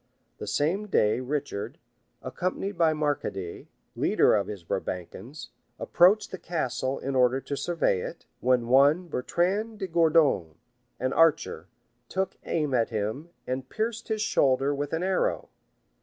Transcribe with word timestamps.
The 0.39 0.47
same 0.47 0.87
day 0.87 1.19
Richard, 1.19 1.77
accompanied 2.23 2.75
by 2.75 2.91
Marcadée, 2.91 3.67
leader 3.95 4.33
of 4.33 4.47
his 4.47 4.63
Brabançons, 4.63 5.49
approached 5.77 6.31
the 6.31 6.39
castle 6.39 6.97
in 6.97 7.13
order 7.15 7.39
to 7.41 7.55
survey 7.55 7.99
it, 8.01 8.25
when 8.39 8.67
one 8.67 9.07
Bertrand 9.09 9.77
de 9.77 9.85
Gourdon, 9.85 10.55
an 10.99 11.13
archer, 11.13 11.67
took 12.09 12.35
aim 12.45 12.73
at 12.73 12.89
him, 12.89 13.29
and 13.45 13.69
pierced 13.69 14.07
his 14.07 14.23
shoulder 14.23 14.73
with 14.73 14.91
an 14.91 15.03
arrow. 15.03 15.49